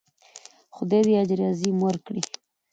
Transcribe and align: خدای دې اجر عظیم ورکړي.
خدای 0.75 1.01
دې 1.05 1.13
اجر 1.21 1.39
عظیم 1.51 1.77
ورکړي. 1.81 2.21